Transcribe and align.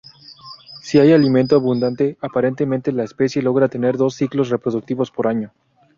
Si 0.81 0.97
hay 0.97 1.11
alimento 1.13 1.55
abundante, 1.55 2.17
aparentemente 2.21 2.91
la 2.91 3.03
especie 3.03 3.43
logra 3.43 3.67
tener 3.69 3.97
dos 3.97 4.15
ciclos 4.15 4.49
reproductivos 4.49 5.11
por 5.11 5.27
año. 5.27 5.51